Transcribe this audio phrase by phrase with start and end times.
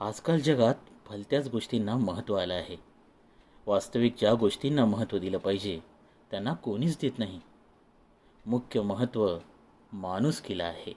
[0.00, 0.74] आजकाल जगात
[1.10, 2.76] भलत्याच गोष्टींना महत्त्व आलं आहे.
[3.66, 5.80] वास्तविक ज्या गोष्टींना महत्त्व दिलं पाहिजे
[6.30, 7.40] त्यांना कोणीच देत नाही.
[8.46, 9.38] मुख्य महत्त्व
[9.92, 10.94] माणूस केलं आहे.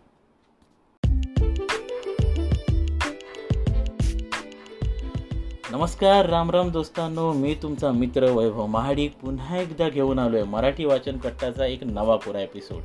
[5.72, 7.34] नमस्कार राम राम दोस्तांनो.
[7.34, 9.20] मी तुमचा मित्र वैभव महाडिक.
[9.20, 12.82] पुन्हा एकदा घेऊन आलो आहे मराठी वाचन कट्टाचा एक नवा पुरा एपिसोड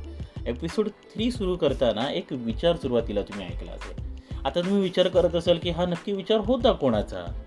[0.47, 4.02] एपिसोड थ्री सुरू करताना एक विचार सुरुवातीला तुम्ही ऐकला असेल.
[4.45, 7.43] आता तुम्ही विचार करत असाल की हा नक्की विचार होता कोणाचा?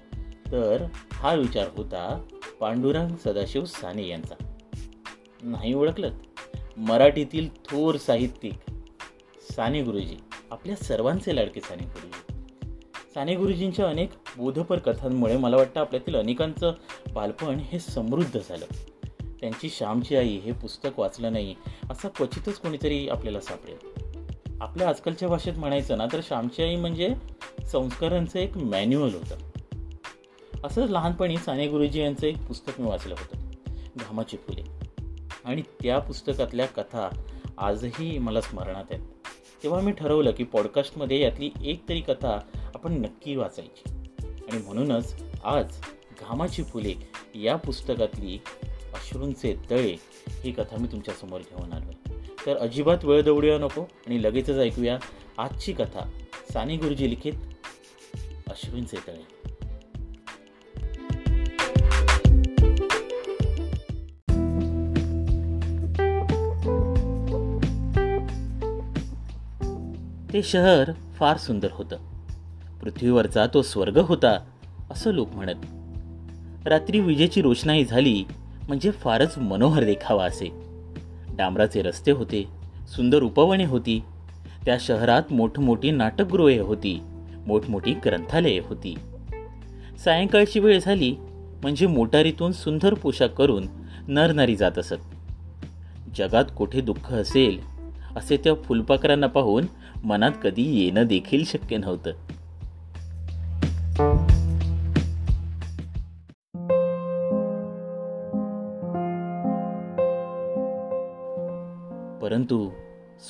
[0.53, 2.27] तर हा विचार होता
[2.61, 4.35] पांडुरंग सदाशिव साने यांचा.
[5.43, 6.11] नाही ओळखलं?
[6.77, 8.55] मराठीतील थोर साहित्यिक
[9.53, 10.17] साने गुरुजी
[10.51, 12.45] आपल्या सर्वांचे लाडके साने गुरुजी.
[13.15, 16.73] साने गुरुजींच्या अनेक बोधपर कथांमुळे मला वाटतं आपल्यातील अनेकांचं
[17.15, 18.67] बालपण हे समृद्ध झालं.
[19.41, 21.55] त्यांची श्यामची आई हे पुस्तक वाचलं नाही
[21.91, 23.96] असं क्वचितच कोणीतरी आपल्याला सापडेल.
[24.61, 27.15] आपल्या आजकालच्या भाषेत म्हणायचं ना तर श्यामची आई म्हणजे
[27.67, 29.37] संस्कारांचं एक मॅन्युअल होतं.
[30.65, 33.47] असंच लहानपणी साने गुरुजी यांचं एक पुस्तक मी वाचलं होतं
[33.97, 34.63] घामाची फुले.
[35.45, 37.09] आणि त्या पुस्तकातल्या कथा
[37.59, 39.03] आजही मला स्मरणात आहेत.
[39.63, 42.41] तेव्हा मी ठरवलं की पॉडकास्टमध्ये यातली एक तरी कथा
[42.75, 43.91] आपण नक्की वाचायची.
[44.23, 45.81] आणि म्हणूनच आज
[46.21, 46.95] घामाची फुले
[47.35, 48.37] या पुस्तकातली
[48.95, 49.97] अश्रूंचे तळे
[50.45, 51.91] ही कथा मी तुमच्यासमोर घेऊन आलो
[52.47, 54.99] तर अजिबात वेळ दौडूया नको आणि लगेचच ऐकूया
[55.39, 56.11] आजची कथा.
[56.53, 57.33] साने गुरुजी लिखित
[58.49, 59.37] अश्विन चेतळे
[70.33, 71.97] ते शहर फार सुंदर होतं.
[72.83, 74.39] पृथ्वीवरचा तो स्वर्ग होता
[74.91, 76.67] असं लोक म्हणत.
[76.67, 78.25] रात्री विजेची रोषणाई झाली
[78.69, 80.66] म्हणजे फारच मनोहर देखावा असे.
[81.37, 82.49] डांबराचे रस्ते होते
[82.97, 84.03] सुंदर उपवने होती.
[84.65, 87.01] त्या शहरात मोठमोठी नाटकगृहे होती
[87.47, 88.95] मोठमोठी ग्रंथालये होती.
[90.05, 91.15] सायंकाळची वेळ झाली
[91.63, 93.67] म्हणजे मोटारीतून सुंदर पोशाख करून
[94.09, 94.95] नरनारी जात असत.
[96.17, 97.61] जगात कुठे दुःख असेल
[98.17, 99.65] असे त्या फुलपाखरांना पाहून
[100.05, 102.11] मनात कधी येणं देखील शक्य नव्हतं.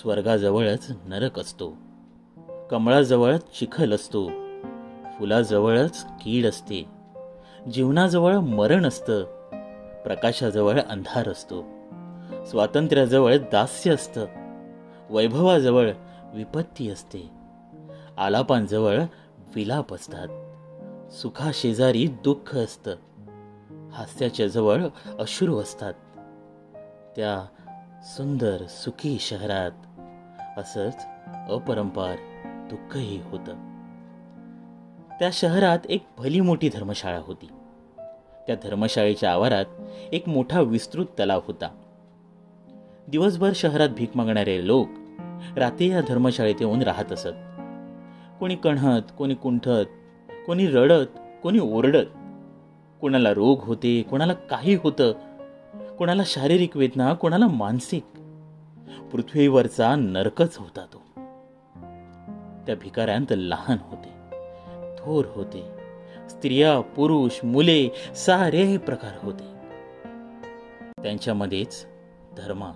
[0.07, 1.77] स्वर्गाजवळच नरक असतो.
[2.71, 4.29] कमळाजवळ चिखल असतो.
[5.19, 6.85] फुलाजवळच कीड असते.
[7.73, 9.23] जीवनाजवळ मरण असतं.
[10.05, 11.63] प्रकाशाजवळ अंधार असतो.
[12.47, 14.27] स्वातंत्र्याजवळ दास्य असतं.
[15.11, 15.93] वैभवाजवळ
[16.35, 17.31] विपत्ती असते.
[18.19, 19.01] आलापांजवळ
[19.55, 20.29] विलाप असतात.
[21.13, 22.95] सुखाशेजारी दुःख असतं.
[23.93, 24.83] हास्याच्या जवळ
[25.19, 25.95] अश्रू असतात.
[27.17, 27.47] त्या
[28.05, 29.71] सुंदर सुखी शहरात
[30.57, 31.07] असंच
[31.49, 32.17] अपरंपार
[32.71, 33.53] दुःखही होतं.
[35.19, 37.47] त्या शहरात एक भली मोठी धर्मशाळा होती.
[38.47, 39.65] त्या धर्मशाळेच्या आवारात
[40.13, 41.69] एक मोठा विस्तृत तलाव होता.
[43.09, 44.89] दिवसभर शहरात भीक मागणारे लोक
[45.57, 47.29] रात्री या धर्मशाळेत येऊन राहत असत.
[48.41, 49.87] कोणी कणहत कोणी कुंठत
[50.47, 52.07] कोणी रडत कोणी ओरडत.
[53.01, 55.13] कोणाला रोग होते कोणाला काही होतं.
[55.99, 58.05] कोणाला शारीरिक वेदना कोणाला मानसिक.
[59.13, 61.03] पृथ्वीवरचा नरकच होता तो.
[62.67, 64.09] त्या भिकाऱ्यांत लहान होते
[64.99, 65.69] थोर होते
[66.31, 69.45] स्त्रिया पुरुष मुले सारे प्रकार होते.
[71.03, 71.87] त्यांच्यामध्येच
[72.37, 72.73] धर्मा.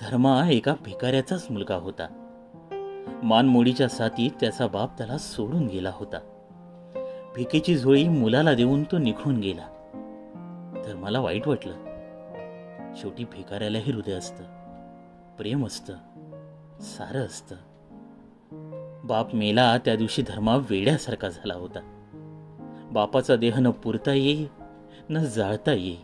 [0.00, 2.06] धर्मा एका भिकाऱ्याचाच मुलगा होता.
[3.22, 6.18] मानमोडीच्या साथीत त्याचा बाप त्याला सोडून गेला होता.
[7.36, 9.66] भिकेची झोळी मुलाला देऊन तो निघून गेला.
[10.84, 11.74] धर्माला वाईट वाटलं.
[12.96, 14.53] शेवटी भिकाऱ्यालाही हृदय असतं.
[15.38, 15.92] प्रेम असतं
[16.80, 17.56] सारं असतं.
[19.04, 21.80] बाप मेला त्या दिवशी धर्मा वेड्यासारखा झाला होता.
[22.92, 24.46] बापाचा देह न पुरता येई
[25.10, 25.96] न जाळता येई.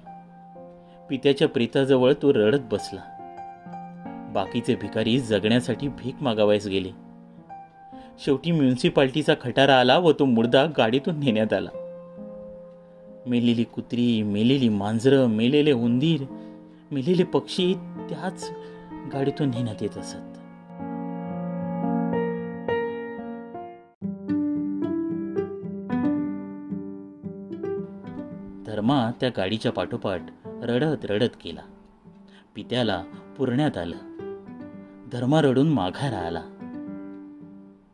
[1.10, 3.00] पित्याच्या प्रेताजवळ तो रडत बसला.
[4.34, 6.90] बाकीचे भिकारी जगण्यासाठी भीक मागावयास गेले.
[8.24, 11.70] शेवटी म्युन्सिपाल्टीचा खटारा आला व तो मुर्दा गाडीतून नेण्यात आला.
[13.26, 16.24] मेलेली कुत्री मेलेली मांजरं मेलेले उंदीर
[16.90, 17.74] मेलेले पक्षी
[18.10, 18.50] त्याच
[19.12, 20.16] गाडीतून नेण्यात येत असत.
[28.66, 31.60] धर्मा त्या गाडीच्या पाठोपाठ रडत रडत गेला.
[32.54, 33.04] पित्याला
[33.38, 33.96] पुरण्यात आलं.
[35.12, 36.42] धर्मा रडून माघार आला.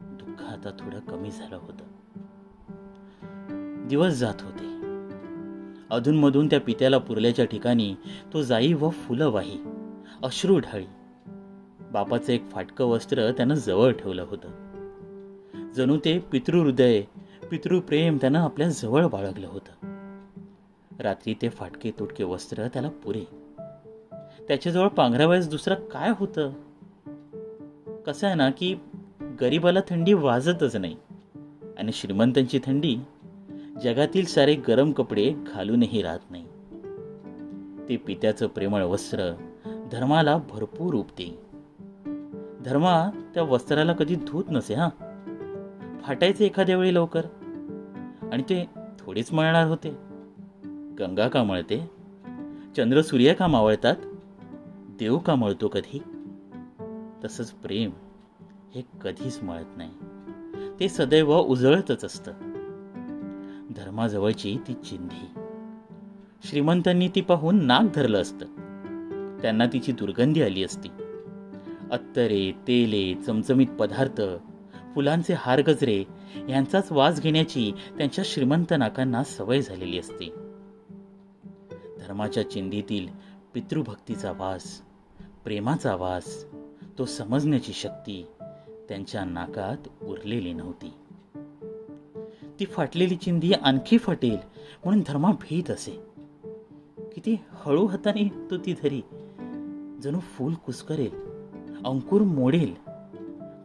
[0.00, 1.85] दुःख आता थोडं कमी झालं होतं.
[3.88, 4.76] दिवस जात होते.
[5.91, 7.94] अधूनमधून त्या पित्याला पुरल्याच्या ठिकाणी
[8.32, 9.75] तो जाई व फुलं वाही.
[10.26, 10.84] अश्रू ढाळी.
[11.93, 14.49] बापाचं एक फाटकं वस्त्र त्यानं जवळ ठेवलं होतं.
[15.73, 17.02] जणू ते पितृहृदय
[17.50, 19.73] पितृप्रेम त्यानं आपल्या जवळ बाळगलं होतं.
[21.00, 23.25] रात्री ते फाटके तुटके वस्त्र त्याला पुरे.
[24.49, 26.52] त्याच्याजवळ पांघरावयास दुसरं काय होतं?
[28.06, 28.76] कसं आहे ना की
[29.40, 30.96] गरीबाला थंडी वाजतच नाही
[31.78, 32.96] आणि श्रीमंतांची थंडी
[33.82, 36.44] जगातील सारे गरम कपडे घालूनही राहत नाही.
[37.88, 39.34] ते पित्याचं प्रेमळ वस्त्र
[39.93, 41.43] धर्माला भरपूर उपते
[42.65, 44.88] धर्मा त्या वस्त्राला कधी धूत नसे हा?
[46.03, 47.23] फाटायचे एखाद्या वेळी लवकर?
[48.33, 48.69] आणि ते
[48.99, 49.91] थोडेच मळणार होते.
[50.99, 51.91] गंगा का मळते?
[52.77, 53.97] चंद्र सूर्य का मावळतात?
[54.99, 56.03] देव का मळतो कधी?
[57.25, 57.91] तसंच प्रेम
[58.75, 59.91] हे कधीच मळत नाही.
[60.81, 62.33] ते सदैव उजळतच असतं.
[63.77, 65.41] धर्माजवळची ती चिंधी.
[66.44, 68.47] श्रीमंतांनी ती पाहून नाक धरलं असतं.
[69.47, 70.89] त्यांना तिची दुर्गंधी आली असती.
[71.91, 74.23] अत्तरे तेले चमचमीत पदार्थ
[74.95, 76.05] फुलांचे हार गजरे
[76.49, 80.29] यांचाच वास घेण्याची त्यांच्या श्रीमंत नाकांना सवय झालेली असते.
[82.01, 83.09] धर्माच्या चिंधीतील
[83.55, 84.83] पितृभक्तीचा वास
[85.45, 86.45] प्रेमाचा वास
[86.99, 88.27] तो समजण्याची शक्ती
[88.89, 90.93] त्यांच्या नाकात उरलेली नव्हती.
[92.61, 94.37] ती फाटलेली चिंधी आणखी फाटेल
[94.85, 96.07] म्हणून धर्मा भीत असे.
[97.15, 99.01] किती हळू हाताने तो ती धरी
[100.03, 101.11] जणू फूल कुसकरेल
[101.85, 102.75] अंकुर मोडेल.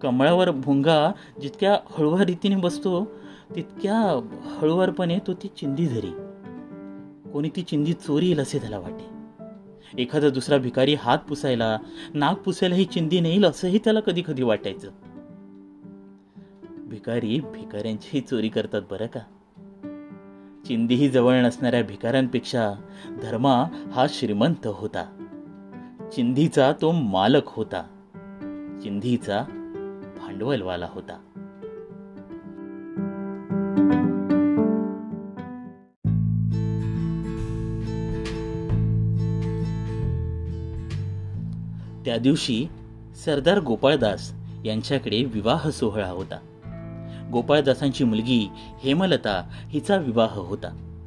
[0.01, 1.12] कमळावर भुंगा
[1.42, 3.06] जितक्या हळुवार रीतीने बसतो
[3.56, 6.12] तितक्या हळुवारपणे तो ती चिंधी धरी
[7.31, 9.12] कोणी ती चिंधी चोरी येईल असे त्याला वाटे.
[10.01, 11.78] एखादा दुसरा भिकारी हात पुसायला
[12.13, 14.92] नाक पुसायला ही चिंधी नेईल असंही त्याला कधी कधी वाटायचं.
[16.89, 19.19] भिकारी भिकाऱ्यांचीही चोरी करतात बरं का?
[20.66, 22.74] चिंदीही जवळ नसणाऱ्या भिकाऱ्यांपेक्षा
[23.22, 25.20] धर्मा हा श्रीमंत होता.
[26.15, 27.81] चिंधीचा तो मालक होता.
[28.83, 29.43] चिंधीचा
[30.21, 31.13] भांडवलवाला होता.
[42.05, 42.67] त्या दिवशी
[43.25, 44.33] सरदार गोपाळदास
[44.65, 46.39] यांच्याकडे विवाह सोहळा होता.
[47.31, 48.49] गोपाळदासांची मुलगी
[48.83, 50.97] हेमलता हिचा विवाह होता.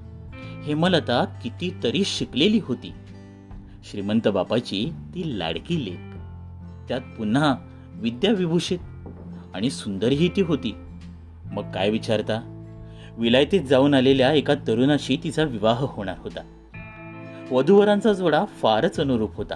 [0.64, 2.92] हेमलता कितीतरी शिकलेली होती.
[3.90, 6.16] श्रीमंत बापाची ती लाडकी लेख.
[6.88, 7.56] त्यात पुन्हा
[7.94, 8.78] विद्याविभूषित
[9.54, 10.74] आणि सुंदरही ती होती.
[11.44, 12.50] मग काय विचारता?
[13.18, 16.40] विलायतीत जाऊन आलेल्या एका तरुणाशी तिचा विवाह होणार होता.
[17.50, 19.54] वधूवरांचा जोडा फारच अनुरूप होता.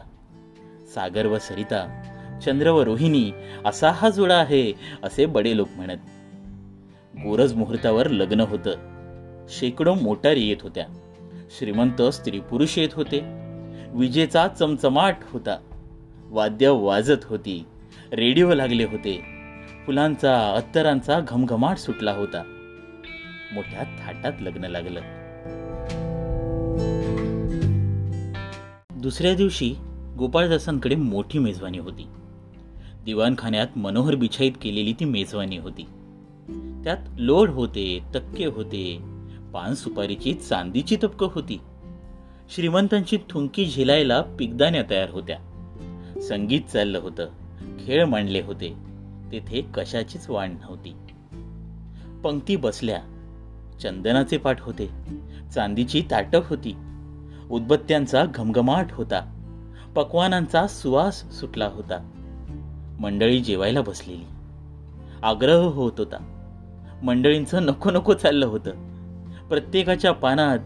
[0.95, 2.03] सागर व सरिता
[2.45, 3.31] चंद्र व रोहिणी
[3.65, 4.73] असा हा जोडा आहे
[5.03, 5.99] असे बडे लोक म्हणत.
[7.17, 8.71] गोरज मुहूर्तावर लग्न होतं.
[9.49, 10.87] शेकडो मोटारी येत होत्या.
[11.59, 13.48] श्रीमंत स्त्री पुरुष येत होते.
[13.95, 15.59] विजेचा चमचमाट होता.
[16.31, 17.65] वाद्य वाजत होती.
[18.13, 19.23] रेडिओ लागले होते.
[19.87, 22.43] फुलांचा अत्तरांचा घमघमाट सुटला होता.
[23.55, 25.01] मोठ्या थाटात लग्न लागलं.
[28.97, 29.75] दुसऱ्या दिवशी
[30.19, 32.07] गोपाळदासांकडे मोठी मेजवानी होती.
[33.05, 35.83] दिवाणखान्यात मनोहर बिछाईत केलेली ती मेजवानी होती.
[36.85, 38.99] त्यात लोड होते तक्के होते
[39.55, 41.61] पान सुपारीची चांदीची तपकं होती.
[42.51, 45.37] श्रीमंतांची थुंकी झिलायला पिगदाण्या तयार होत्या.
[46.21, 47.29] संगीत चाललं होतं.
[47.81, 48.75] खेळ मांडले होते.
[49.33, 50.91] तेथे कशाचीच वाण नव्हती.
[52.25, 52.99] पंक्ती बसल्या.
[53.83, 54.91] चंदनाचे पाठ होते.
[55.55, 56.77] चांदीची ताटप होती.
[57.51, 59.21] उदबत्त्यांचा घमघमाट होता.
[59.97, 62.11] पक्वानांचा सुवास सुटला होता.
[63.01, 64.25] मंडळी जेवायला बसलेली.
[65.23, 66.17] आग्रह होत होता.
[67.03, 68.71] मंडळींचं नको नको चाललं होतं.
[69.49, 70.59] प्रत्येकाच्या पानात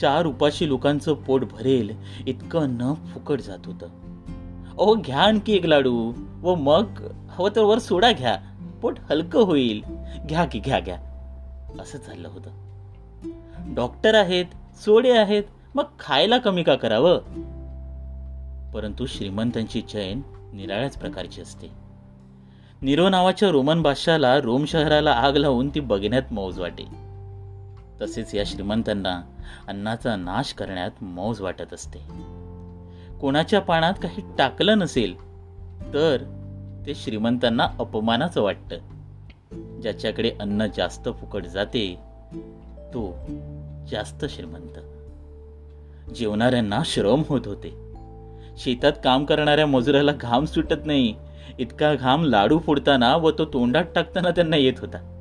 [0.00, 3.86] चार उपाशी लोकांचं पोट भरेल इतकं न फुकट जात होतं.
[4.70, 6.12] अहो घ्या आणखी एक लाडू.
[6.42, 6.84] व मग
[7.30, 8.38] हवं तर वर सोडा घ्या.
[8.82, 9.82] पोट हलकं होईल.
[10.28, 10.96] घ्या की घ्या घ्या.
[11.80, 12.50] असं चाललं होतं.
[13.74, 14.44] डॉक्टर आहेत
[14.84, 15.42] सोडे आहेत
[15.74, 17.18] मग खायला कमी का करावं?
[18.70, 21.66] परंतु श्रीमंतांची चैन निराळ्याच प्रकारची असते.
[22.82, 27.09] निरो नावाच्या रोमन बादशाला रोम शहराला आग लावून ती बघण्यात मौज वाटे.
[28.02, 29.20] तसेच या श्रीमंतांना
[29.68, 31.98] अन्नाचा नाश करण्यात मौज वाटत असते.
[33.20, 35.20] कोणाच्या पानात काही टाकलं नसेल
[35.94, 36.16] तर
[36.86, 38.76] ते श्रीमंतांना अपमानाचं वाटतं.
[39.80, 41.98] ज्याच्याकडे अन्न जास्त फुकट जाते
[42.94, 43.16] तो
[43.90, 44.78] जास्त श्रीमंत.
[46.10, 47.90] जेवणाऱ्यांना श्रम होत होते.
[48.58, 51.14] शेतात काम करणाऱ्या मजुराला घाम सुटत नाही
[51.58, 55.19] इतका घाम लाडू फोडताना व तो तोंडात टाकताना त्यांना येत होता.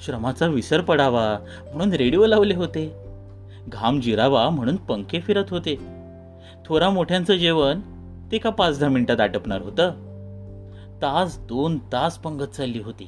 [0.00, 1.38] श्रमाचा विसर पडावा
[1.74, 2.92] म्हणून रेडिओ लावले होते.
[3.68, 5.76] घाम जिरावा म्हणून पंखे फिरत होते.
[6.66, 7.80] थोरा मोठ्यांचं जेवण
[8.32, 9.90] ते का पाच दहा मिनिटात आटपणार होतं.
[11.02, 13.04] तास दोन तास पंगत चालली होती.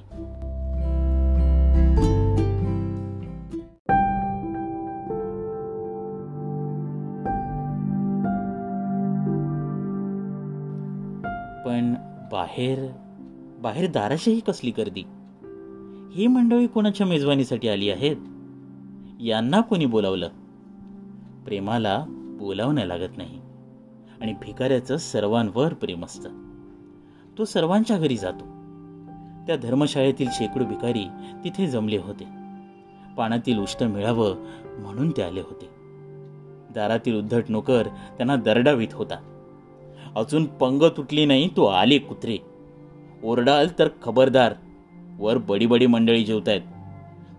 [11.65, 11.95] पण
[12.33, 12.87] बाहेर
[13.63, 15.03] बाहेर दाराशीही कसली गर्दी?
[16.15, 18.17] ही मंडळी कोणाच्या मेजवानीसाठी आली आहेत?
[19.21, 20.29] यांना कोणी बोलावलं?
[21.45, 23.41] प्रेमाला बोलावणं लागत नाही.
[24.21, 26.31] आणि भिकाऱ्याचं सर्वांवर प्रेम असतं.
[27.39, 28.45] तो सर्वांच्या घरी जातो.
[29.47, 31.05] त्या धर्मशाळेतील शेकडो भिकारी
[31.45, 32.25] तिथे जमले होते.
[33.17, 34.37] पाण्यातील उष्ट मिळावं
[34.79, 35.69] म्हणून ते आले होते.
[36.75, 37.83] दारातील उद्धट नोकर
[38.17, 39.47] त्यांना दरडावीत होता.
[40.17, 42.37] अजून पंग तुटली नाही तो आले कुत्रे.
[43.25, 44.55] ओरडाल तर खबरदार.
[45.21, 46.61] वर बडी बडी मंडळी जेवतायत.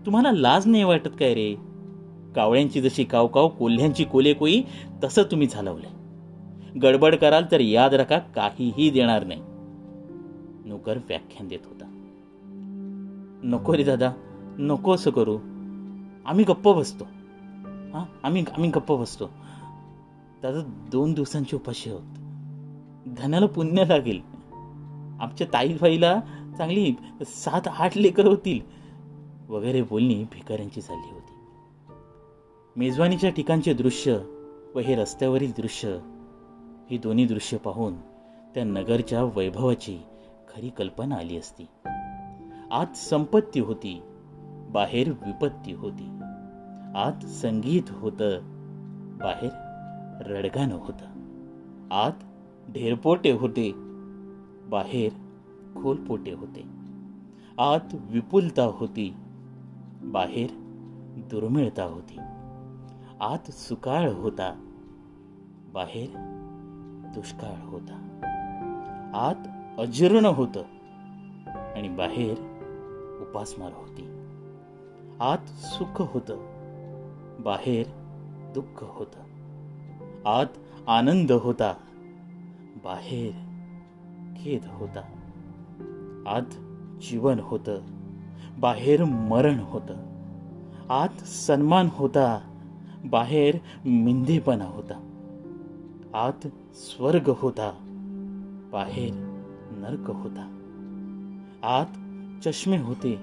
[0.05, 1.55] तुम्हाला लाज नाही वाटत काय रे?
[2.35, 4.61] कावळ्यांची जशी कावकाव कोल्ह्यांची कोले कोई
[5.03, 5.91] तसं तुम्ही झालवलंय.
[6.79, 9.41] गडबड कराल तर याद रखा काहीही देणार नाही.
[10.65, 11.85] नोकर व्याख्यान देत होता.
[13.43, 14.11] नको रे दादा
[14.59, 15.37] नको असं करू.
[16.25, 17.03] आम्ही गप्प बसतो.
[17.65, 19.25] हां आम्ही आम्ही गप्प बसतो.
[20.43, 22.03] दादा दोन दिवसांची उपाशी आहोत.
[23.17, 24.19] धनाला पुण्य लागेल.
[25.21, 26.21] आमच्या ताईबाईला
[26.57, 28.59] चांगली सात आठ लेकर होतील.
[29.49, 31.33] वगैरे बोलणी भिकाऱ्यांची झाली होती.
[32.75, 34.19] मेजवानीच्या ठिकाणचे दृश्य
[34.75, 35.97] व हे रस्त्यावरील दृश्य
[36.91, 37.93] ही दोन्ही दृश्य पाहून
[38.55, 39.97] त्या नगरच्या वैभवाची
[40.47, 41.67] खरी कल्पना आली असती.
[42.71, 44.01] आत संपत्ती होती
[44.69, 46.19] बाहेर विपत्ती होती.
[46.95, 48.39] आत संगीत होतं
[49.21, 49.49] बाहेर
[50.27, 51.05] रडगाणं होतं.
[51.91, 52.11] आत
[52.71, 53.71] ढेरपोटे होते
[54.69, 55.13] बाहेर
[55.75, 56.63] खोलपोटे होते.
[57.57, 59.15] आत विपुलता होती.
[60.03, 60.49] बाहेर
[61.31, 62.17] दुर्मिळता होती.
[63.21, 64.71] आत सुकाळ होता.
[65.73, 66.09] बाहेर
[67.15, 68.07] दुष्काळ होता.
[69.13, 69.47] आत
[69.79, 70.61] अजीर्ण होतं.
[71.75, 72.37] आणि बाहेर
[73.21, 74.25] उपासमार होती.
[75.19, 76.35] आत सुख होतं.
[77.39, 77.87] बाहेर
[78.53, 79.19] दुःख होतं.
[80.25, 80.45] आत
[80.87, 81.73] आनंद होता.
[82.83, 83.31] बाहेर
[84.37, 85.17] खेद होता.
[86.27, 86.55] आत
[87.01, 87.79] जीवन होतं
[88.59, 89.95] बाहेर मरण होतं.
[90.89, 92.39] आत सन्मान होता
[93.05, 95.07] बाहेर मिंधेपणा होता.
[96.13, 97.71] आत स्वर्ग होता
[98.71, 99.13] बाहेर
[99.71, 100.57] नरक होता.
[101.63, 101.85] आत
[102.43, 103.15] चष्मे होते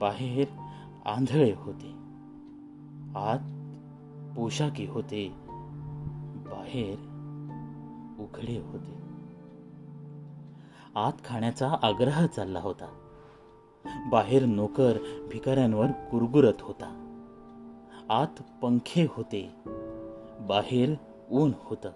[0.00, 0.46] बाहेर
[1.06, 1.94] आंधळे होते.
[3.16, 3.38] आत
[4.36, 5.32] पोशाखी होते
[6.34, 6.94] बाहेर
[8.22, 9.01] उघडे होते.
[10.96, 12.86] आत खाण्याचा आग्रह चालला होता.
[14.10, 14.92] बाहेर नोकर
[15.32, 16.98] भिकाऱ्यांवर गुरगुरत होता.
[18.10, 19.54] आत पंखे होते.
[20.40, 20.94] बाहेर
[21.30, 21.90] ऊन होतं.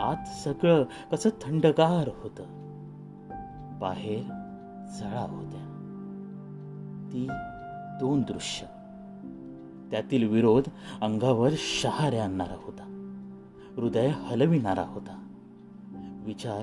[0.00, 2.42] आत सगळं कसं थंडगार होतं.
[3.78, 4.22] बाहेर
[4.98, 5.70] झळा होत्या.
[7.12, 7.26] ती
[8.00, 8.66] दोन दृश्य.
[9.90, 10.64] त्यातील विरोध
[11.02, 12.82] अंगावर शहारे आणणारा होता.
[13.76, 15.28] हृदय हलविणारा होता.
[16.24, 16.62] विचार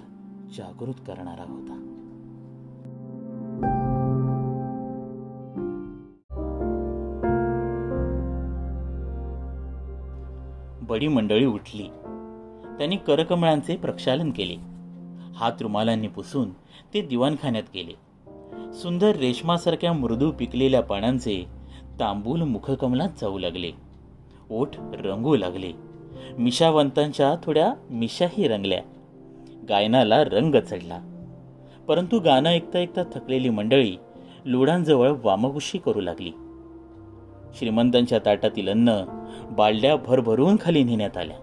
[0.58, 1.88] जागृत करणारा होता.
[10.82, 11.84] बडी मंडळी उठली.
[12.78, 14.56] त्यांनी करकमळांचे प्रक्षालन केले.
[15.36, 16.50] हात रुमालांनी पुसून
[16.94, 17.94] ते दिवाणखान्यात गेले.
[18.74, 21.46] सुंदर रेशमासारख्या मृदू पिकलेल्या पानांचे
[22.00, 23.72] तांबूल मुखकमलात जाऊ लागले.
[24.50, 25.72] ओठ रंगू लागले.
[26.40, 28.82] मिशावंतांच्या थोड्या मिशाही रंगल्या.
[29.70, 31.00] गायनाला रंग चढला.
[31.88, 33.98] परंतु गाणं ऐकता ऐकता थकलेली मंडळी
[34.46, 36.32] लुडांजवळ वामगुशी करू लागली.
[37.54, 39.06] श्रीमंतांच्या ताटातील अन्न
[39.52, 41.36] बालड्या भरभरून खाली नेण्यात आल्या.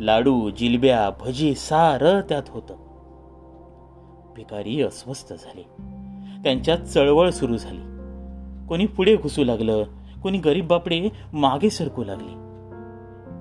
[0.00, 2.74] लाडू जिलब्या भजी सारं त्यात होतं.
[4.36, 5.62] भिकारी अस्वस्थ झाले.
[6.42, 7.80] त्यांच्यात चळवळ सुरू झाली.
[8.68, 9.84] कोणी पुढे घुसू लागलं
[10.22, 12.32] कोणी गरीब बापडे मागे सरकू लागले.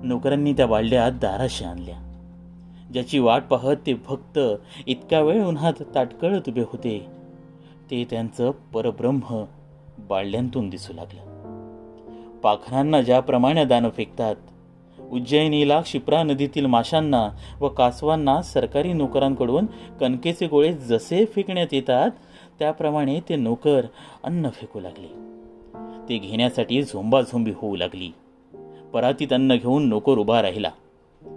[0.08, 2.11] नोकरांनी त्या बालड्यात दाराशी आणल्या.
[2.94, 4.40] ज्याची वाट पाहत ते भक्त
[4.88, 7.06] इतक्या वेळ उन्हात ताटकळत उभे होते.
[7.92, 9.44] ते त्यांचं परब्रह्म
[10.00, 11.32] बाळल्यांतून दिसू लागलं.
[12.44, 14.36] पाखरांना ज्याप्रमाणे दान फेकतात
[15.12, 17.30] उज्जैनीला क्षिप्रा नदीतील माशांना
[17.60, 19.66] व कासवांना सरकारी नोकरांकडून
[20.00, 22.12] कणकेचे गोळे जसे फेकण्यात येतात
[22.60, 23.82] त्याप्रमाणे ते नोकर
[24.24, 25.08] अन्न फेकू लागले.
[26.10, 28.10] ते घेण्यासाठी झोंबाझोंबी होऊ लागली.
[28.94, 30.70] परातीत अन्न घेऊन नोकर उभा राहिला.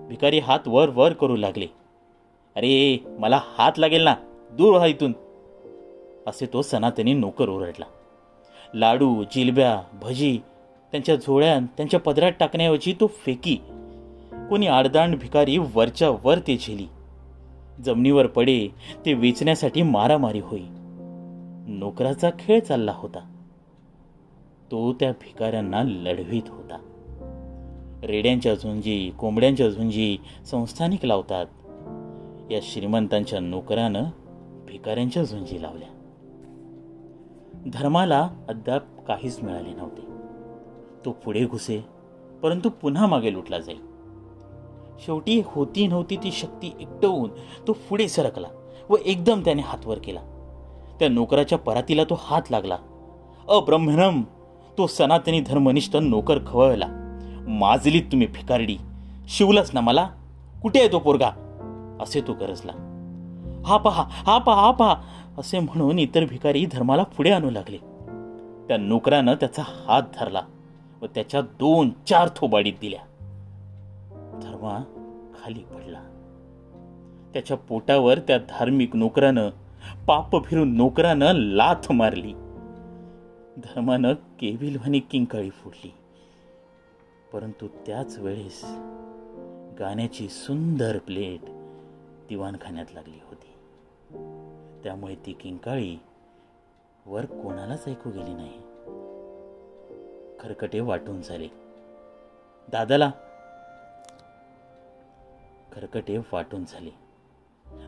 [0.08, 1.66] भिकारी हात वर वर करू लागले.
[2.56, 4.14] अरे मला हात लागेल ना
[4.52, 5.12] दूर व्हा इथून.
[6.26, 7.84] असे तो सनातनी नोकर ओरडला.
[8.74, 10.38] लाडू जिलब्या भजी
[10.90, 13.56] त्यांच्या झोळ्यान त्यांच्या पदरात टाकण्याऐवजी तो फेकी.
[14.48, 16.86] कोणी आडदांड भिकारी वरच्या वर ते झेली.
[17.84, 18.68] जमिनीवर पडे
[19.06, 20.64] ते वेचण्यासाठी मारामारी होई.
[21.68, 23.18] नोकराचा खेळ चालला होता.
[24.70, 26.78] तो त्या भिकाऱ्यांना लढवीत होता.
[28.06, 31.46] रेड्यांच्या झुंजी कोंबड्यांच्या झुंजी संस्थानिक लावतात.
[32.50, 34.04] या श्रीमंतांच्या नोकरानं
[34.66, 35.88] भिकाऱ्यांच्या झुंजी लावल्या.
[37.72, 40.00] धर्माला अद्याप काहीच मिळाले नव्हते.
[41.04, 41.84] तो पुढे घुसे
[42.42, 43.80] परंतु पुन्हा मागे लुटला जाईल.
[44.98, 47.30] शेवटी होती नव्हती ती शक्ती एकटवून
[47.68, 48.48] तो पुढे सरकला
[48.88, 50.20] व एकदम त्याने हातवर केला.
[50.98, 52.76] त्या नोकराच्या परातीला तो हात लागला.
[53.48, 54.22] अब्रह्मणम
[54.78, 57.03] तो सनातनी धर्मनिष्ठ नोकर खवळला.
[57.48, 58.76] माजलीत तुम्ही भिकारडी
[59.28, 60.08] शिवलंच ना मला.
[60.62, 61.30] कुठे आहे तो पोरगा?
[62.00, 62.72] असे तो गरजला.
[63.66, 64.94] हा पहा हा पहा हा पहा.
[65.38, 67.76] असे म्हणून इतर भिकारी धर्माला पुढे आणू लागले.
[68.68, 70.40] त्या नोकरानं त्याचा हात धरला
[71.02, 73.00] व त्याच्या दोन चार थोबाडीत दिल्या.
[74.42, 74.82] धर्मा
[75.42, 76.00] खाली पडला.
[77.34, 79.50] त्याच्या पोटावर त्या धार्मिक नोकरानं
[80.06, 82.32] पाप फिरून नोकरानं लाथ मारली.
[83.56, 85.94] धर्मानं केविलवानी किंकाळी फोडली.
[87.34, 88.60] परंतु त्याच वेळेस
[89.78, 91.40] गाण्याची सुंदर प्लेट
[92.28, 93.52] दिवाणखान्यात लागली होती.
[94.82, 95.96] त्यामुळे ती किंकाळी
[97.06, 98.52] वर कोणालाच ऐकू गेली नाही.
[100.40, 101.48] खरकटे वाटून झाले.
[102.72, 103.10] दादाला.
[105.72, 106.90] खरकटे वाटून झाले.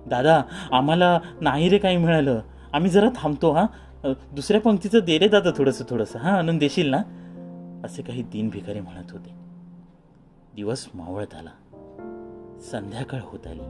[0.06, 2.40] दादा आम्हाला नाही रे काही मिळालं.
[2.72, 3.66] आम्ही जरा थांबतो हा.
[4.32, 6.18] दुसऱ्या पंक्तीचं दे रे दादा थोडंसं थोडंसं.
[6.18, 7.15] हां आणून देशील ना?
[7.86, 9.30] असे काही दिन भिकारी म्हणत होते.
[10.54, 11.50] दिवस मावळत आला.
[12.60, 13.62] संध्याकाळ होत आली.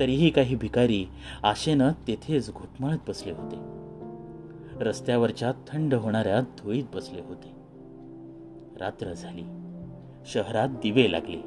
[0.00, 1.06] तरीही काही भिकारी
[1.42, 3.56] आशेनं तेथेच घुटमळत बसले होते.
[4.84, 7.48] रस्त्यावरच्या थंड होणाऱ्या धुळीत बसले होते.
[8.80, 9.42] रात्र झाली.
[10.26, 11.42] शहरात दिवे लागले.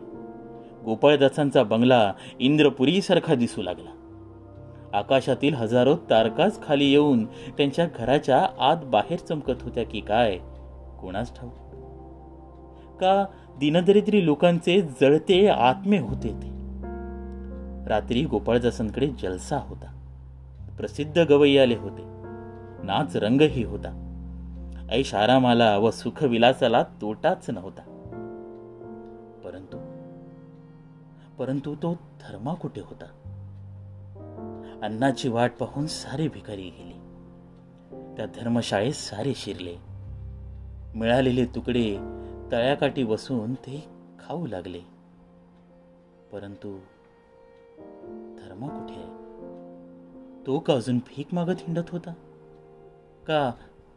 [0.86, 3.90] गोपाळदासांचा बंगला इंद्रपुरीसारखा दिसू लागला.
[4.94, 10.40] आकाशातील हजारो तारकाच खाली येऊन त्यांच्या घराच्या आत बाहेर चमकत होत्या की काय
[11.04, 11.54] कोणाच ठाऊक
[13.00, 13.26] का
[13.60, 16.50] दिनदरिद्री लोकांचे जळते आत्मे होते ते.
[17.88, 20.00] रात्री गोपाळदासांकडे जलसा होता.
[20.78, 22.02] प्रसिद्ध गवई आले होते.
[22.84, 24.00] नाच रंगही होता.
[24.92, 27.82] ऐश आरामाला व सुखविलासाला तोटाच नव्हता.
[29.44, 29.78] परंतु
[31.38, 33.06] परंतु तो धर्मा कुठे होता?
[34.84, 37.04] अन्नाची वाट पाहून सारे भिकारी गेले
[38.18, 39.93] त्या धर्मशाळेत सारे शिरले.
[40.96, 41.98] मिळालेले तुकडे
[42.52, 43.86] तळ्याकाठी बसून ते
[44.20, 44.80] खाऊ लागले.
[46.32, 46.80] परंतु
[48.38, 49.24] धर्म कुठे आहे?
[50.48, 52.14] तो का अजून भीक मागत हिंडत होता?
[53.28, 53.52] का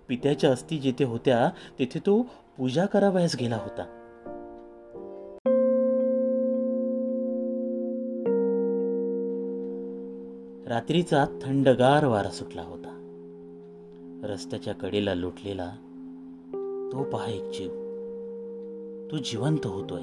[0.09, 2.22] पित्याच्या अस्थी जिथे होत्या तेथे तो
[2.56, 4.02] पूजा करावयास गेला होता?
[10.68, 12.92] रात्रीचा थंडगार वारा सुटला होता.
[14.24, 15.72] रस्त्याच्या कडेला लुटलेला
[16.92, 17.70] तो पहा एक जीव.
[19.11, 20.01] तो जिवंत होतोय.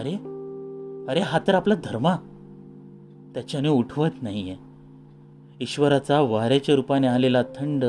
[0.00, 0.12] अरे
[1.08, 2.16] अरे हा तर आपला धर्मा.
[3.34, 4.56] त्याच्याने उठवत नाहीये.
[5.60, 7.84] ईश्वराचा वाऱ्याच्या रूपाने आलेला थंड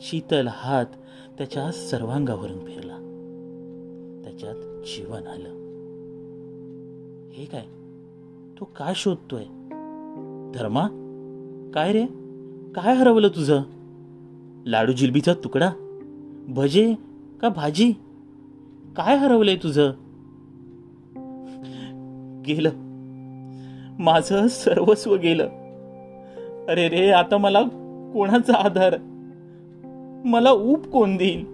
[0.00, 0.86] शीतल हात
[1.38, 2.96] त्याच्या सर्वांगावरून फिरला.
[4.24, 5.48] त्याच्यात जीवन आलं.
[7.32, 7.66] हे काय?
[8.60, 9.44] तो काय शोधतोय?
[10.54, 10.86] धर्मा?
[11.74, 12.06] काय रे?
[12.74, 13.62] काय हरवलं तुझं?
[14.66, 15.70] लाडू जिलबीचा तुकडा?
[16.48, 16.94] भजे
[17.42, 17.92] का भाजी?
[18.96, 19.90] काय हरवलंय तुझं?
[22.46, 22.70] गेलं.
[23.98, 25.44] माझं सर्वस्व गेलं.
[26.68, 27.62] अरे रे आता मला
[28.14, 28.96] कोणाचा आधार?
[30.24, 31.44] मला ऊप कोण देईल?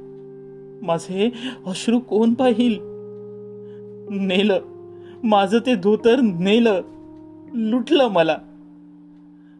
[0.82, 1.32] माझे
[1.66, 2.78] अश्रू कोण पाहिल?
[4.10, 4.60] नेलं.
[5.24, 6.80] माझं ते धोतर नेलं.
[7.54, 8.38] लुटलं मला.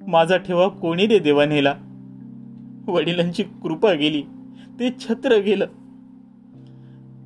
[0.08, 1.74] माझा ठेवा कोणी रे देवा नेला
[2.88, 4.22] वडिलांची कृपा गेली.
[4.80, 5.66] ते छत्र गेलं.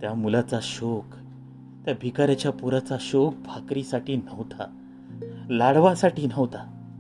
[0.01, 1.15] त्या मुलाचा शोक
[1.85, 4.77] त्या भिकाऱ्याच्या पुराचा शोक भाकरीसाठी नव्हता
[5.51, 6.91] लाडवासाठी नव्हता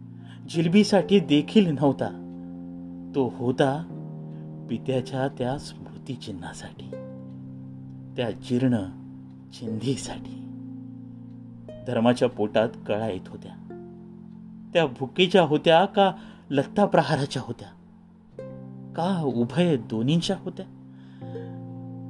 [0.48, 2.20] जिलबीसाठी देखील नव्हता.
[3.14, 3.82] तो होता
[4.70, 6.90] पित्याच्या त्या स्मृतिचिन्हासाठी
[8.16, 8.76] त्या जीर्ण
[9.52, 10.40] चिंधीसाठी.
[11.86, 13.52] धर्माच्या पोटात कळा येत होत्या.
[14.74, 16.12] त्या भुकेच्या होत्या का
[16.50, 17.68] लत्ता प्रहाराच्या होत्या?
[18.96, 20.66] का उभय दोन्हींच्या होत्या?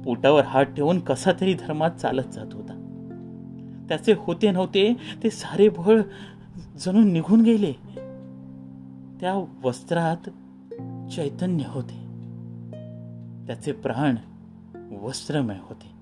[0.05, 2.81] पोटावर हात ठेवून कसा तरी धर्मात चालत जात होता.
[3.89, 4.93] त्याचे होते नव्हते
[5.23, 6.01] ते सारे भळ
[6.77, 7.71] जणू निघून गेले.
[9.19, 10.29] त्या वस्त्रात
[11.15, 12.05] चैतन्य होते.
[13.47, 14.15] त्याचे प्राण
[15.01, 15.95] वस्त्रमय होते.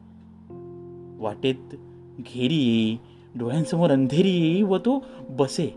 [1.23, 1.75] वाटेत
[2.19, 2.97] घेरी येई
[3.35, 5.67] डोळ्यांसमोर अंधेरी येई व तो बसे.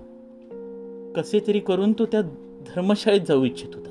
[1.17, 2.23] कसे तरी करून तो त्या
[2.67, 3.86] धर्मशाळेत जाऊ इच्छित होता.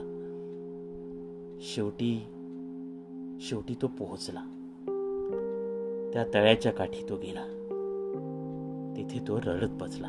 [1.73, 2.25] शेवटी
[3.41, 4.39] शेवटी तो पोहोचला.
[6.13, 7.45] त्या तळ्याच्या काठी तो गेला.
[8.97, 10.07] तिथे तो रडत बसला.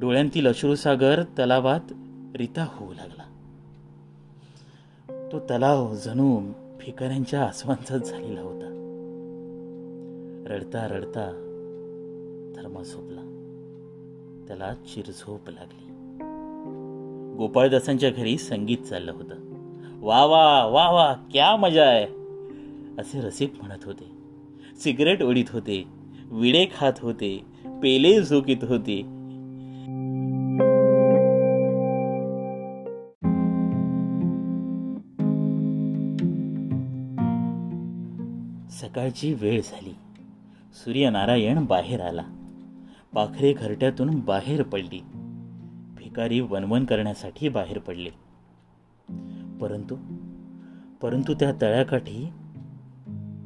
[0.00, 1.80] डोळ्यांतील अश्रुसागर तलावात
[2.36, 3.22] रिता होऊ लागला.
[5.32, 6.40] तो तलाव जणू
[6.80, 8.74] फिकऱ्यांच्या आसवांचाच झालेला होता.
[10.46, 11.30] रडता रडता
[12.56, 13.22] धर्मा झोपला.
[14.48, 15.84] त्याला चिरझोप लागली.
[17.36, 19.47] गोपाळदासांच्या घरी संगीत चाललं होतं.
[20.00, 22.04] वा वा वा वा क्या मजा आहे.
[22.98, 24.10] असे रसिक म्हणत होते.
[24.76, 25.84] सिगरेट ओढीत होते.
[26.30, 27.46] विडे खात होते.
[27.82, 29.00] पेले झोकीत होते.
[38.70, 39.94] सकाळची वेळ झाली.
[40.74, 42.24] सूर्यनारायण बाहेर आला.
[43.14, 45.00] पाखरे घरट्यातून बाहेर पडली.
[45.96, 48.27] भिकारी वनवन करण्यासाठी बाहेर पडले.
[49.60, 49.96] परंतु
[51.02, 52.32] परंतु त्या तळ्याकाठी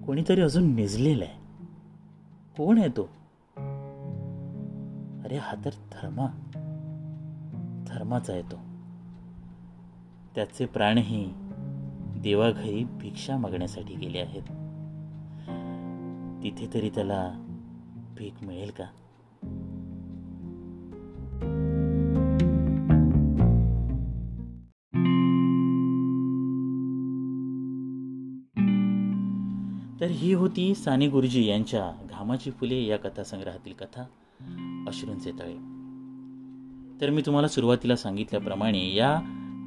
[0.07, 1.35] कोणीतरी अजून निजलेलं आहे.
[2.57, 3.03] कोण आहे तो?
[5.25, 6.27] अरे हा तर धर्मा
[7.87, 8.57] धर्माचा आहे तो.
[10.35, 11.33] त्याचे प्राणही
[12.21, 14.43] देवाघरी भिक्षा मागण्यासाठी गेले आहेत.
[16.43, 17.33] तिथे तरी त्याला
[18.19, 18.85] भीक मिळेल का?
[30.03, 34.03] तर ही होती साने गुरुजी यांच्या घामाची फुले या कथासंग्रहातील कथा.
[34.89, 35.55] अश्रूंचे तळे.
[37.01, 39.21] तर मी तुम्हाला सुरुवातीला सांगितल्याप्रमाणे या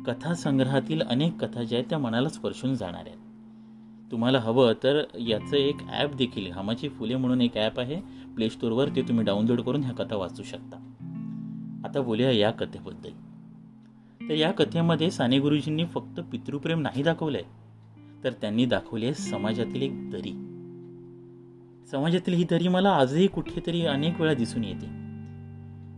[0.07, 3.17] कथासंग्रहातील अनेक कथा ज्या आहेत त्या मनाला स्पर्शून जाणार आहेत.
[4.11, 8.01] तुम्हाला हवं तर याचं एक ॲप देखील घामाची फुले म्हणून एक ॲप आहे.
[8.35, 10.75] प्ले स्टोअरवर ते तुम्ही डाउनलोड करून ह्या कथा वाचू शकता.
[11.85, 13.11] आता बोलूया या कथेबद्दल.
[14.29, 17.64] तर या कथेमध्ये साने गुरुजींनी फक्त पितृप्रेम नाही दाखवलं आहे
[18.25, 20.31] तर त्यांनी दाखवली आहे समाजातील एक दरी.
[21.91, 24.85] समाजातील ही दरी मला आजही कुठेतरी अनेक वेळा दिसून येते.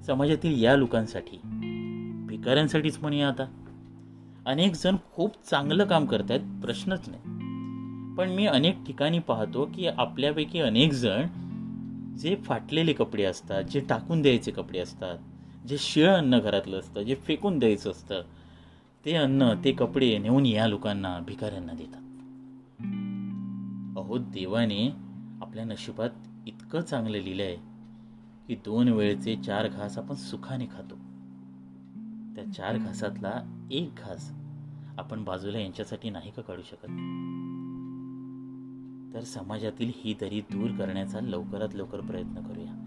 [0.04, 1.40] समाजातील या लोकांसाठी
[2.28, 3.46] भिकाऱ्यांसाठीच म्हणूया आता.
[4.46, 7.22] अनेक जण खूप चांगलं काम करत आहेत प्रश्नच नाही.
[8.16, 11.28] पण मी अनेक ठिकाणी पाहतो की आपल्यापैकी अनेक जण
[12.18, 15.18] जे फाटलेले कपडे असतात जे टाकून द्यायचे कपडे असतात
[15.68, 18.22] जे शिळ अन्न घरातलं असतं जे फेकून द्यायचं असतं
[19.06, 22.02] ते अन्न ते कपडे नेऊन या लोकांना भिकाऱ्यांना देतात.
[23.98, 24.90] अहो देवाने
[25.42, 26.10] आपल्या नशिबात
[26.48, 27.56] इतकं चांगलं लिहिलं आहे
[28.48, 30.96] की दोन वेळचे चार घास आपण सुखाने खातो.
[32.36, 34.32] त्या चार घासातला एक घास
[34.98, 36.86] आपण बाजूला यांच्यासाठी नाही का काढू शकत?
[39.14, 42.84] तर समाजातील ही दरी दूर करण्याचा लवकरात लवकर प्रयत्न करूया.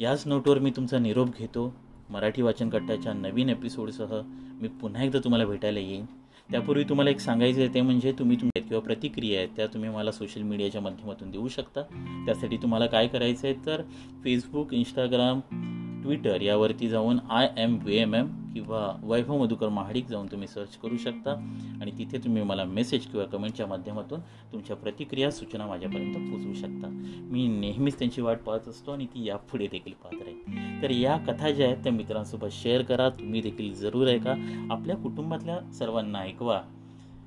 [0.00, 1.74] याच नोटवर मी तुमचा निरोप घेतो.
[2.10, 4.22] मराठी वाचन कट्ट्याच्या नवीन एपिसोडसह
[4.62, 6.06] मी पुन्हा एकदा तुम्हाला भेटायला येईन.
[6.50, 10.12] त्यापूर्वी तुम्हाला एक सांगायचं आहे ते म्हणजे तुम्ही तुमच्या किंवा प्रतिक्रिया आहेत त्या तुम्ही मला
[10.12, 11.82] सोशल मीडियाच्या माध्यमातून देऊ शकता.
[12.26, 13.82] त्यासाठी तुम्हाला काय करायचं आहे तर
[14.24, 15.40] फेसबुक इंस्टाग्राम
[16.02, 20.76] ट्विटर यावरती जाऊन I M V M M किंवा वैभव मधुकर महाडिक जाऊन तुम्ही सर्च
[20.76, 21.30] करू शकता.
[21.80, 26.88] आणि तिथे तुम्ही मला मेसेज किंवा कमेंटच्या माध्यमातून तुमच्या प्रतिक्रिया सूचना माझ्यापर्यंत पोचवू शकता.
[27.22, 31.50] मी नेहमीच त्यांची वाट पाहत असतो आणि ती यापुढे देखील पाहत राहील तर या कथा
[31.50, 33.08] ज्या आहेत त्या मित्रांसोबत शेअर करा.
[33.08, 34.34] तुम्ही देखील जरूर ऐका.
[34.70, 36.62] आपल्या कुटुंबातल्या सर्वांना ऐकवा.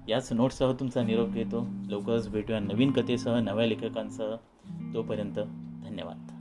[0.10, 1.68] याच नोटसह तुमचा निरोप घेतो.
[1.90, 4.36] लवकरच भेटूया नवीन कथेसह नव्या लेखकांसह.
[4.94, 5.40] तोपर्यंत
[5.84, 6.35] धन्यवाद.